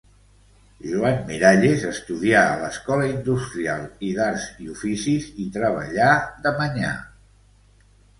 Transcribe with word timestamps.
Joan 0.91 1.17
Miralles 1.25 1.83
estudià 1.89 2.39
a 2.53 2.55
l'Escola 2.61 3.05
Industrial 3.09 3.83
i 4.07 4.09
d'Arts 4.21 4.47
i 4.65 4.71
Oficis 4.77 5.29
i 5.45 5.47
treballà 5.59 6.09
de 6.47 6.55
manyà. 6.63 6.95